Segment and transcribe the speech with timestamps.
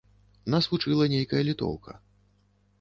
[0.53, 1.91] Нас вучыла нейкая літоўка.